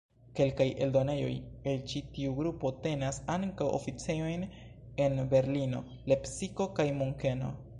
Kelkaj 0.37 0.65
eldonejoj 0.85 1.33
el 1.73 1.83
ĉi 1.91 2.01
tiu 2.15 2.31
grupo 2.39 2.71
tenas 2.87 3.19
ankaŭ 3.35 3.67
oficejojn 3.79 4.47
en 5.05 5.23
Berlino, 5.35 5.83
Lepsiko 6.13 6.69
kaj 6.81 6.89
Munkeno. 7.03 7.57